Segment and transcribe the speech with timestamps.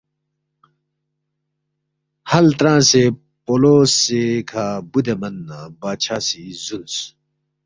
[2.29, 3.03] ہل ترانگسے
[3.45, 6.95] پولو سے کھہ بُودے من نہ بادشاہ سی زُونس